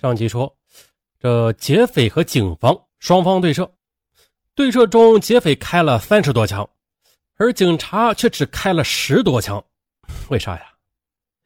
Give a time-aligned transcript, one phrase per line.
[0.00, 0.56] 上集说，
[1.20, 3.70] 这劫匪和警方双方对射，
[4.54, 6.68] 对射中劫匪开了三十多枪，
[7.36, 9.64] 而警察却只开了十多枪。
[10.30, 10.62] 为啥呀？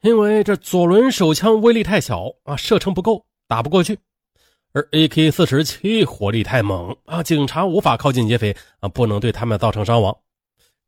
[0.01, 3.95] 因为这左轮手枪威力太小啊，射程不够，打不过去；
[4.73, 10.17] 而 AK 四十七火力太猛啊，警察无法靠近劫匪啊，不能对他们造成伤亡。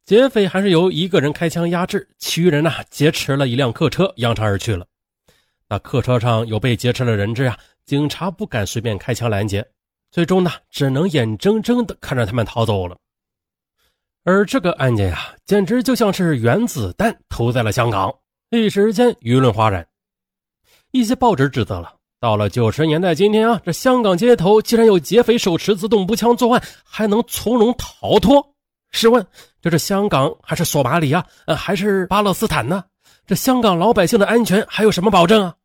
[0.04, 4.88] 劫匪还是由一个人开枪压制，其余人呢劫持了一辆客车，扬长而去了。
[5.72, 9.66] 那客车上有被劫持的人质啊，警察不敢随便开枪拦截，
[10.12, 12.98] 最终呢，只能眼睁睁的看着他们逃走了。
[14.26, 18.14] 而这个案件呀，简直就像是原子弹投在了香港，
[18.50, 19.88] 一时间舆论哗然。
[20.92, 28.46] 一些报纸指责了，到了九十年代今天啊，这香港街头竟然有劫匪手持自动步枪作案，还能从容逃脱。
[28.92, 29.26] 试问，
[29.62, 31.26] 这是香港还是索马里啊？
[31.46, 32.84] 呃，还是巴勒斯坦呢？
[33.26, 35.56] 这香港老百姓的安全还有什么保证啊？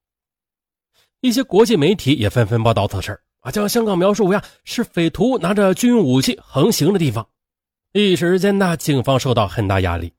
[1.21, 7.27] 一些国际媒体也纷纷报道此事啊，将香港描述为啊是匪徒拿着军用武器横行的地方。
[7.93, 10.13] 一时间呢，警方受到很大压力。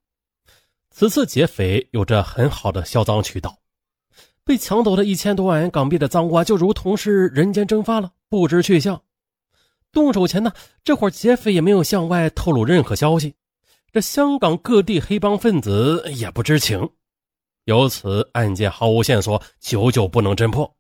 [0.89, 3.59] 此次劫匪有着很好的销赃渠道，
[4.43, 8.99] 被抢走的一千多万元港币的赃物啊，就如同是人间蒸发了，不知去向。
[9.91, 10.51] 动手前呢，
[10.83, 13.35] 这伙劫匪也没有向外透露任何消息，
[13.91, 16.89] 这香港各地黑帮分子也不知情，
[17.65, 20.76] 由此案件毫无线索，久久不能侦破。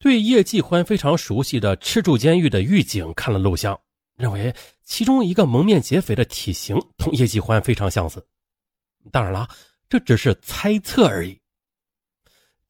[0.00, 3.78] 对叶继欢非常熟悉的赤柱监狱的狱警看了录像，
[4.16, 8.26] 认为其中一个蒙面劫匪的体型同叶继欢非常相似。
[9.12, 9.46] 当然了，
[9.90, 11.38] 这只是猜测而已。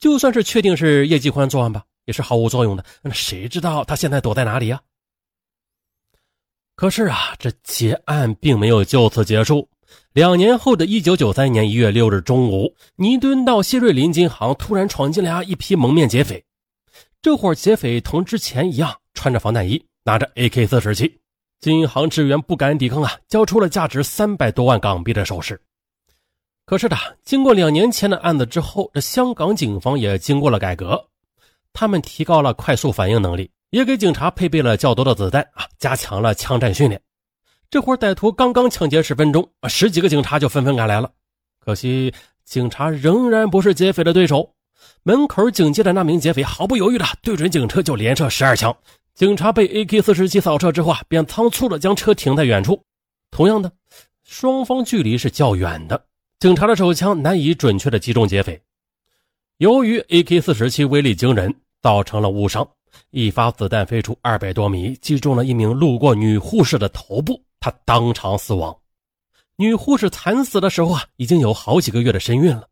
[0.00, 2.84] 就算是确定是叶继欢作案吧，也是毫无作用的。
[3.00, 4.81] 那谁知道他现在躲在哪里呀？
[6.75, 9.69] 可是啊，这劫案并没有就此结束。
[10.15, 16.44] 两年后的一九九三年一月六日中午，尼敦道谢瑞麟金行突然闯进来一批蒙面劫匪。
[17.22, 21.20] 这伙劫匪同之前一样，穿着防弹衣，拿着 AK 四十七。
[21.60, 25.60] 金行职员不敢抵抗啊，交出了价值三百多万港币的首饰。
[26.64, 30.98] 可是的，经过两年前的案子之后，这香港警方也经过了改革，
[31.75, 36.98] 他们提高了快速反应能力，也给警察配备了较多的子弹啊，加强了枪战训练。
[37.69, 41.12] 这伙歹徒刚刚抢劫十分钟，十几个警察就纷纷赶来了。
[41.59, 42.14] 可惜，
[42.47, 44.54] 警察仍然不是劫匪的对手。
[45.03, 48.77] 门口警戒的那名劫匪毫不犹豫的对准警车就连射十二枪，
[49.15, 52.78] 警察被 AK 四十七扫射之后啊，便仓促的将车停在远处。
[53.31, 53.72] 同样的，
[54.25, 56.05] 双方距离是较远的，
[56.39, 58.60] 警察的手枪难以准确的击中劫匪。
[59.56, 62.69] 由于 AK 四十七威力惊人，造成了误伤，
[63.10, 68.77] 一发子弹飞出二百多米，击中了一名路过女护士的头部，她当场死亡。
[69.56, 72.66] 女护士惨死的时候啊，已经有好几个月的身孕了。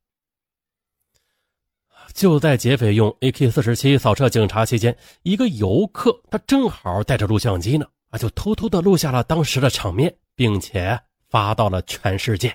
[2.18, 10.98] 就在劫匪用 AK 四十七扫射警察期间，一个游客他正好带着录像机呢，啊，就偷偷的录下了当时的场面，并且
[11.30, 12.52] 发到了全世界。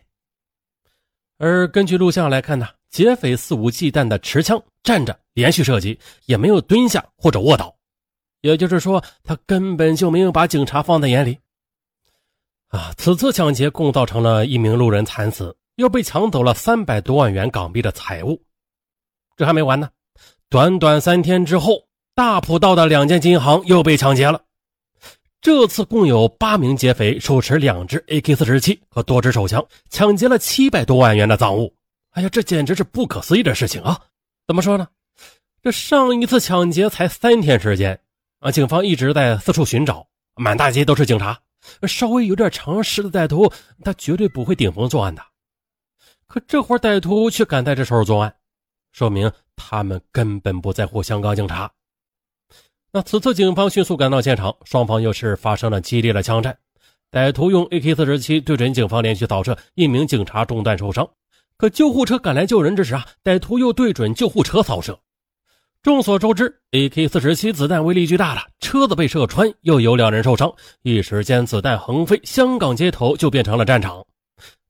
[1.38, 7.74] 而根据录像来看呢，劫匪肆无忌惮的持枪站着连续射击，也没有蹲下或者卧倒，
[8.41, 11.40] 也就是说，他根本就没有把警察放在眼里。
[12.68, 18.38] 啊，此次抢劫共造成了一名路人惨死，又被抢走了三百多万元港币的财物。
[19.35, 19.89] 这还没完呢，
[20.49, 24.41] 短短三天之后，大埔道的两间金行又被抢劫了。
[25.41, 31.75] 这次共有八名劫匪手持两支 AK 四十七和多支手枪，抢劫了七百多万元的赃物。
[32.11, 33.99] 哎呀，这简直是不可思议的事情啊！
[34.47, 34.88] 怎么说呢？
[35.61, 38.00] 这上一次抢劫才三天时间
[38.39, 41.39] 啊，警方一直在四处寻找，满大街都是警察。
[41.88, 43.51] 稍微有点常识的歹徒，
[43.83, 45.21] 他绝对不会顶风作案的。
[46.27, 48.33] 可这伙歹徒却敢在这时候作案。
[48.93, 51.69] 说明他们根本不在乎香港警察。
[52.91, 56.55] 那此次警方迅速赶到现场，双方又是发生了激烈的枪战。
[57.11, 61.07] 歹徒用 AK-47 对准警方连续扫射，一名警察中弹受伤。
[61.57, 64.99] 可救护车赶来救人之时啊，歹徒又对准救护车扫射。
[65.81, 74.06] 众所周知，AK-47 子弹威力巨大了，车子被射穿，又有两人受伤，一时间子弹横飞，香港街头就变成了战场。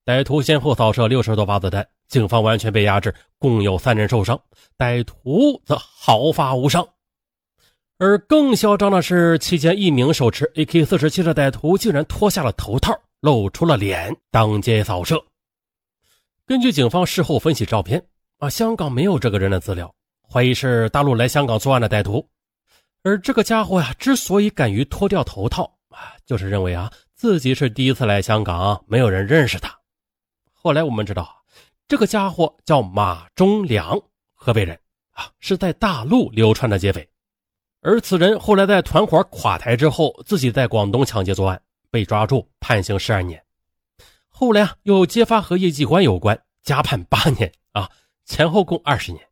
[0.05, 4.39] 歹徒先后扫射六十多发子弹，警方完全被压制，共有三人受伤，
[4.77, 6.87] 歹徒则毫发无伤。
[7.97, 15.19] 而更嚣张的是，期间一名手持 AK-47 的歹徒竟然脱下了头套，露出了脸，当街扫射。
[16.45, 18.05] 根据警方事后分析照片，
[18.37, 19.91] 啊，香港没有这个人的资料，
[20.31, 22.29] 怀疑是大陆来香港作案的歹徒。
[23.01, 29.75] 而这个家伙呀，之所以敢于脱掉头套，啊，就是认为啊自己是第一次来香港，没有人认识他。
[30.51, 31.42] 后来我们知道，
[31.93, 34.01] 这个家伙叫马忠良，
[34.33, 34.79] 河北人，
[35.11, 37.07] 啊，是在大陆流窜的劫匪。
[37.81, 41.61] 而此人后来在团伙垮台之后，自己在广东抢劫作案，
[41.91, 43.39] 被抓住，判刑十二年。
[44.27, 47.87] 后来啊，又揭发和叶继欢有关，加判八年啊，
[48.25, 49.23] 前后共二十年。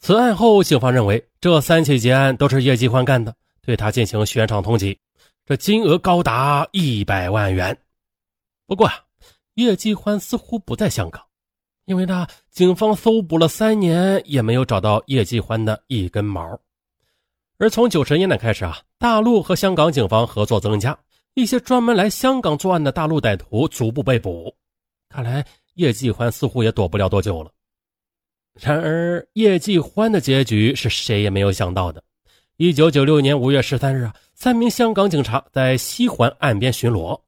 [0.00, 4.98] 此案后，警方认为这三起劫案都是叶继欢干的，对他进行悬赏通缉，
[5.46, 7.78] 这金额高达一百万元。
[8.66, 9.04] 不过啊，
[9.54, 11.22] 叶继欢似乎不在香港，
[11.84, 16.58] 因为呢，警方搜捕了三年也没有找到叶继欢的一根毛。
[17.58, 20.98] 而从九十年代开始啊，大陆和香港警方合作增加，
[21.34, 24.54] 一些专门来香港作案的大陆歹徒逐步被捕。
[25.08, 25.44] 看来
[25.74, 27.50] 叶继欢似乎也躲不了多久了。
[28.54, 32.02] 然而，叶继欢的结局是谁也没有想到的。
[32.56, 37.20] 一九九六年五月十三日啊，三名香港警察在西环岸边巡逻，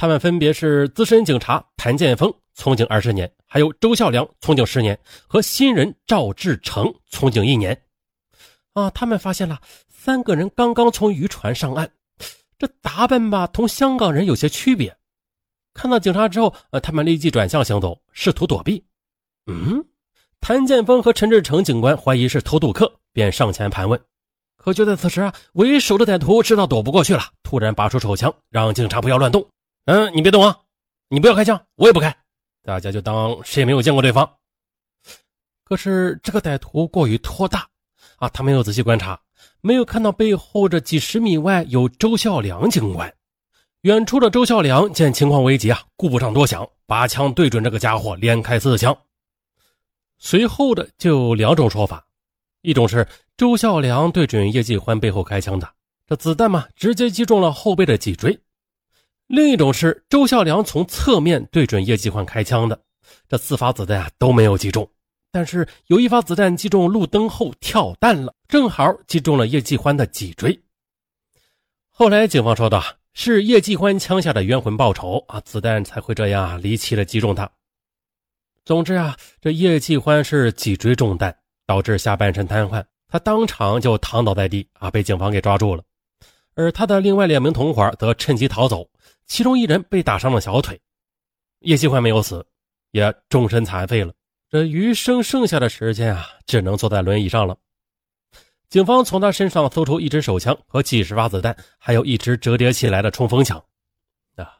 [0.00, 7.78] 他们分别是资深警察谭建峰，从警二十年；还有周孝良，从警十年；和新人赵志成，从警一年。
[8.72, 8.88] 啊！
[8.88, 9.60] 他们发现了
[9.90, 11.90] 三个人刚刚从渔船上岸，
[12.58, 14.96] 这打扮吧，同香港人有些区别。
[15.74, 18.82] 看到警察之后，呃，他们立即转向行走，试图躲避。
[19.48, 19.84] 嗯，
[20.40, 24.00] 谭建峰和陈志成警官怀疑是偷渡客，便上前盘问。
[24.56, 29.46] 可就在此时啊，为首的歹徒知道躲不过去了，突然拔出手枪，让警察不要乱动。
[29.92, 30.56] 嗯，你别动啊，
[31.08, 32.16] 你不要开枪，我也不开，
[32.62, 34.36] 大家就当谁也没有见过对方。
[35.64, 37.68] 可是这个歹徒过于托大。
[38.18, 39.20] 啊，他没有仔细观察，
[39.62, 43.12] 没有看到背后这几十米外有周孝良警官。
[43.80, 48.96] 远处的周孝良见情况危急啊，顾不上多想，拔枪对准这个家伙，连开四枪。
[50.18, 52.06] 随后的就有两种说法：
[52.60, 55.68] 一种是周孝良对准叶继欢背后开枪的，
[56.06, 58.38] 这子弹嘛直接击中了后背的脊椎；
[59.30, 62.80] 另一种是周孝良从侧面对准叶继欢开枪的，
[63.28, 64.90] 这四发子弹啊都没有击中。
[65.30, 70.60] 但是有一发子弹击中路灯后跳弹了，正好击中了叶继欢的脊椎。
[71.88, 72.82] 后来警方说道
[73.14, 77.48] ：“是叶继欢枪下的冤魂报仇啊，子弹才会这样离奇的击中他。”
[78.66, 81.32] 总之啊，这叶继欢是脊椎中弹，
[81.68, 85.84] 导致下半身瘫痪，他当场就躺倒在地啊，被警方给抓住了。
[86.56, 88.86] 而他的另外两名同伙则趁机逃走，
[89.30, 90.80] 其中一人被打伤了小腿。
[91.60, 92.44] 叶继欢没有死，
[92.90, 94.12] 也终身残废了。
[94.50, 97.56] 这余生剩下的时间啊，只能坐在轮椅上了。
[98.68, 103.62] 警方从他身上搜出一支手枪和几十发子弹，还有一支折叠起来的冲锋枪。
[104.34, 104.50] 啊，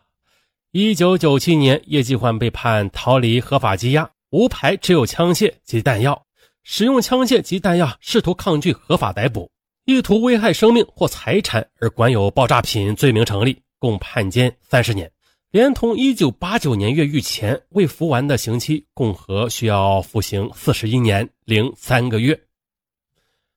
[0.71, 6.27] 一九九七年，叶继欢被判逃离合法羁押，无牌只有枪械及弹药，
[6.63, 9.51] 使用枪械及弹药试图抗拒合法逮捕，
[9.85, 15.11] 意图危害生命或财产而管有爆炸品罪名成立，共判监三十年。
[15.51, 22.41] 连同一九八九年越狱前未服完的刑期，共和需要服刑四十一年零三个月。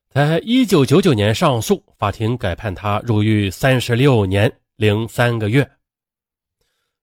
[0.09, 5.69] 在一九九九年上诉，法庭改判他入狱三十六年零三个月。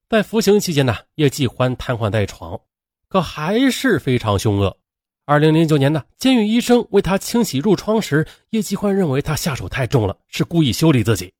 [0.09, 2.59] 在服刑期间呢，叶继欢瘫痪在床，
[3.07, 4.77] 可还是非常凶恶。
[5.23, 11.33] 二零零九年呢，监狱医生为他清洗褥疮时，叶继欢认为他下手太重了，是故意修理自己。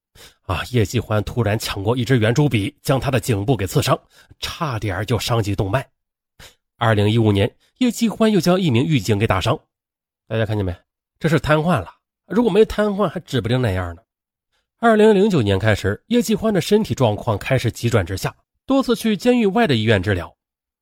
[0.44, 0.63] 啊！
[0.72, 4.00] 叶继欢突然抢过一支圆珠笔，将他的颈部给刺伤，
[4.40, 5.88] 差点就伤及动脉。
[6.78, 9.60] 二零一五年，叶继欢又将一名狱警给打伤。
[10.28, 10.75] 大家看见没？
[11.19, 11.90] 这是瘫痪了。
[12.28, 14.01] 如果没瘫痪，还指不定那样呢。
[14.80, 20.36] 二零零九年开始，叶继欢的身体状况开始急转直下，多次去监狱外的医院治疗。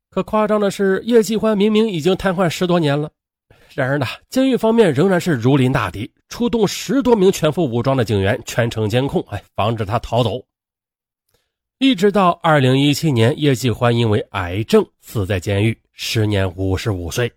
[0.09, 3.11] 可夸张的是，叶继欢明明已经瘫痪十多年了。
[3.75, 10.43] 然而呢，监狱方面仍然是如临大敌，出动十多名全副武装的警员，全程监控，哎，防止他逃走。
[11.77, 17.31] 一直到二零一七年，叶继欢因为癌症死在监狱，时年五十五岁。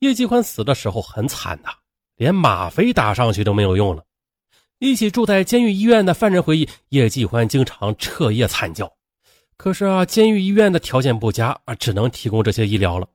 [0.00, 1.70] 叶继欢死的时候很惨呐，
[2.16, 4.04] 连吗啡打上去都没有用了。
[4.80, 8.92] 一起住在监狱医院的犯人回忆，叶继欢经常彻夜惨叫。
[9.56, 13.08] 可是啊，监狱医院的条件不佳啊，只能提供这些医疗了。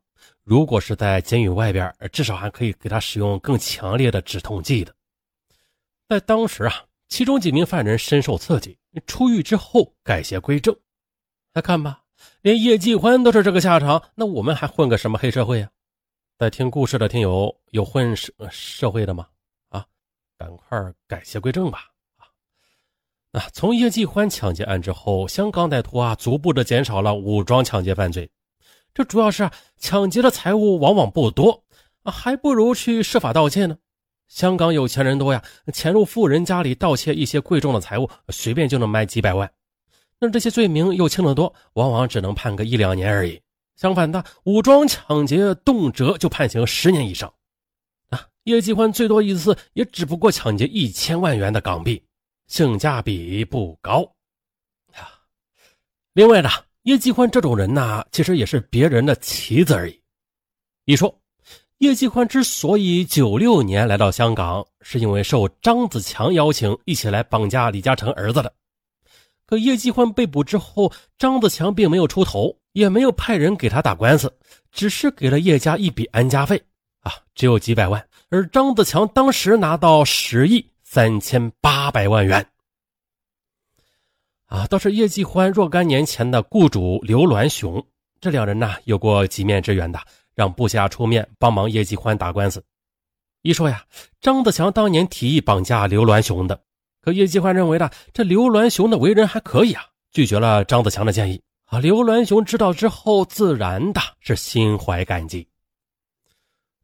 [0.50, 4.92] 如果是在监狱外边，至少还可以给他使用更强烈的止痛剂的。
[6.08, 6.74] 在当时啊，
[7.08, 8.76] 其中几名犯人深受刺激，
[9.06, 10.76] 出狱之后改邪归正。
[11.54, 12.02] 来看吧，
[12.42, 15.70] 连叶继欢都是这个下场，那我们还混个什么黑社会啊？
[16.40, 19.28] 在听故事的听友有混社社会的吗？
[19.70, 19.86] 啊，
[20.36, 21.92] 赶快改邪归正吧！
[22.18, 22.26] 啊，
[23.34, 28.28] 啊，从叶继欢抢劫案之后，香港歹徒啊逐步的减少了武装抢劫犯罪。
[28.94, 31.64] 这主要是啊抢劫的财物往往不多
[32.04, 33.78] 啊，还不如去设法盗窃呢。
[34.28, 35.44] 香港有钱人多呀，
[35.74, 39.52] 潜入富人家里盗窃一些贵重的财物，随便就能卖几百万。
[40.20, 43.42] 那这些罪名又轻得多，往往只能判个一两年而已。
[43.76, 47.34] 相反的，武装抢劫动辄就判刑十年以上。
[48.10, 52.04] 啊，叶继欢最多一次也只不过抢劫一千万元的港币，
[52.48, 54.16] 性价比不高。
[54.94, 55.24] 啊，
[56.14, 56.50] 另外呢，
[56.84, 60.00] 叶继欢这种人呢，其实也是别人的棋子而已。
[60.86, 61.16] 一说。
[61.80, 68.52] 叶继欢之所以九六年来到香港，是因为受张子强邀请一起来绑架李嘉诚儿子的。
[69.46, 74.30] 可叶继欢被捕之后，张子强并没有出头，也没有派人给他打官司，
[74.74, 76.62] 只是给了叶家一笔安家费，
[77.00, 78.06] 啊，只有几百万。
[78.30, 82.46] 而张子强当时拿到十亿三千八百万元，
[84.50, 87.84] 啊，倒是叶继欢若干年前的雇主刘銮雄，
[88.20, 90.00] 这两人呢有过几面之缘的。
[90.36, 92.64] 让部下出面帮忙叶继欢打官司。
[93.42, 93.84] 一说呀，
[94.22, 96.58] 张子强当年提议绑架刘銮雄的，
[97.02, 101.42] 可叶继欢认为呢，这刘銮雄的为人还可以啊，拒绝了张子强的建议。
[101.66, 105.46] 啊，刘銮雄知道之后，自然的是心怀感激。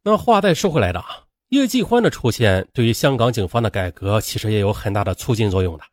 [0.02, 5.84] 那话再说回来的啊，叶继欢的出现对于香港警方的改革其实也有很大的促进作用的。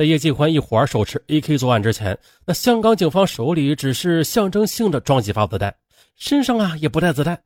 [0.00, 5.74] 在叶继欢一伙手持 AK 作案之前，那香港警方手里只是象征性的装几发子弹。
[6.16, 7.38] 身上啊也不带子弹，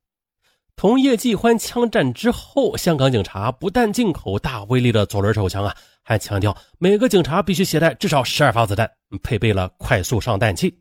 [0.76, 8.88] 同叶继欢枪战之后，香港警察不但进口大威力的左轮手枪啊，还强调每个警察必须携带至少十二发子弹，
[9.20, 10.78] 配备了快速上弹器。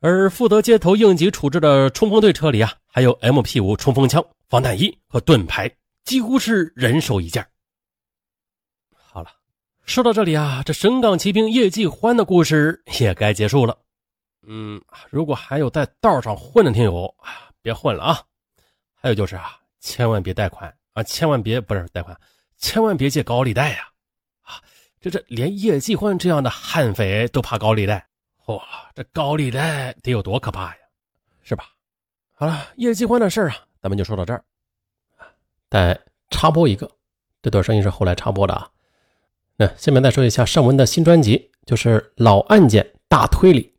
[0.00, 5.70] 而负责街头应急处置的冲锋队车里啊，还有 MP 五冲锋枪、防弹衣和盾牌，
[6.06, 7.46] 几乎是人手一件。
[9.84, 13.76] 说到这里啊，这神港骑兵叶继欢的故事也该结束了。
[14.46, 18.22] 嗯，如果还有在道上混的听友啊，别混了啊！
[18.94, 22.18] 还有就是啊，千万别贷款啊，千万别不是贷款，
[22.56, 23.88] 千万别借高利贷呀！
[24.42, 24.62] 啊，
[25.00, 28.06] 这这连叶继欢这样的悍匪都怕高利贷，
[28.44, 28.62] 嚯，
[28.94, 30.76] 这高利贷得有多可怕呀？
[31.42, 31.64] 是吧？
[32.32, 34.44] 好了，叶继欢的事啊，咱们就说到这儿。
[35.68, 36.90] 再插播一个，
[37.42, 38.70] 这段声音是后来插播的啊。
[39.60, 43.74] 那下面再说一下尚文的新专辑，就是老案件大推理。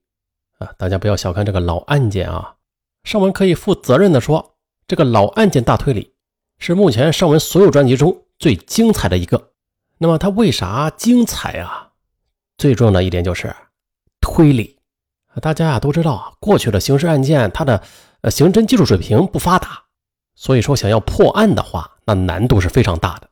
[0.59, 2.53] 啊，大家不要小看这个老案件啊！
[3.03, 6.13] 尚文可以负责任的说，这个老案件大推理
[6.59, 9.53] 是目前尚文所有专辑中最精彩的一个。
[9.97, 11.89] 那么它为啥精彩啊？
[12.59, 13.51] 最重要的一点就是
[14.19, 14.77] 推理。
[15.41, 17.81] 大家啊都知道啊，过去的刑事案件它的
[18.21, 19.85] 呃刑侦技术水平不发达，
[20.35, 23.30] 所以说想要破案的话，那难度是非常大的。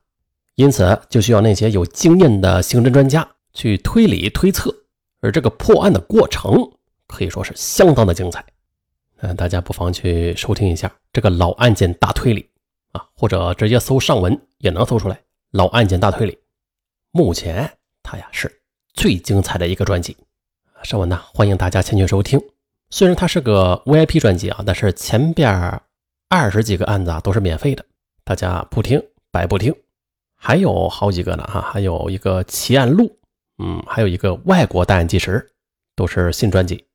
[0.60, 4.76] 因此就需要那些有经验的刑侦专家去推理推测，
[5.22, 6.70] 而这个破案的过程。
[7.08, 8.46] 可以说是相当的精彩，
[9.22, 12.50] 嗯，大家不妨去收听一下这个老案件大推理
[12.92, 15.18] 啊，或者直接搜上文也能搜出来。
[15.52, 16.38] 老案件大推理，
[17.12, 18.62] 目前它呀是
[18.94, 20.18] 最精彩的一个专辑。
[20.84, 22.38] 上文呢，欢迎大家前去收听。
[22.90, 25.82] 虽然它是个 VIP 专辑啊，但是前边
[26.28, 27.86] 二十几个案子啊都是免费的，
[28.26, 29.02] 大家不听
[29.32, 29.74] 白不听。
[30.42, 33.20] 还有好几个呢哈，还有一个奇案录，
[33.58, 35.52] 嗯，还有一个外国档案纪实，
[35.98, 36.86] 都是新专辑。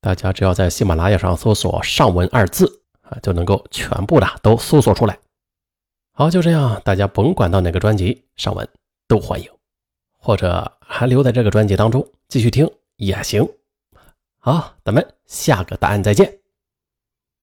[0.00, 5.18] 大家只要在喜马拉雅上搜索“上文”二字啊，就能够全部的都搜索出来。
[6.12, 8.66] 好，就这样，大家甭管到哪个专辑上文
[9.06, 9.50] 都欢迎，
[10.18, 13.46] 或者还留在这个专辑当中继续听也行。
[14.38, 16.37] 好，咱们下个答案再见。